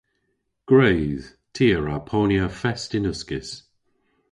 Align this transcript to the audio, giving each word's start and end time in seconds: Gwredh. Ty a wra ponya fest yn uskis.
Gwredh. 0.69 1.27
Ty 1.53 1.65
a 1.77 1.79
wra 1.79 1.97
ponya 2.09 2.45
fest 2.59 2.91
yn 2.97 3.09
uskis. 3.11 3.49